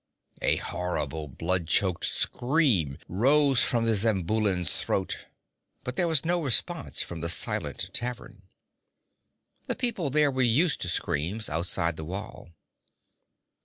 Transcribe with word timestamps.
A 0.41 0.55
horrible, 0.55 1.27
blood 1.27 1.67
choked 1.67 2.05
scream 2.05 2.97
rose 3.07 3.61
from 3.63 3.85
the 3.85 3.93
Zamboulan's 3.93 4.81
throat, 4.81 5.27
but 5.83 5.95
there 5.95 6.07
was 6.07 6.25
no 6.25 6.41
response 6.41 7.03
from 7.03 7.21
the 7.21 7.29
silent 7.29 7.93
tavern. 7.93 8.41
The 9.67 9.75
people 9.75 10.09
there 10.09 10.31
were 10.31 10.41
used 10.41 10.81
to 10.81 10.89
screams 10.89 11.49
outside 11.51 11.97
the 11.97 12.05
wall. 12.05 12.49